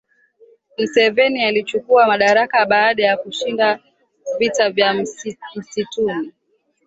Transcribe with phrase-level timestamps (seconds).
[0.77, 3.79] mseveni alichukua madaraka baada ya kushinda
[4.39, 4.93] vita vya
[5.55, 6.33] msituni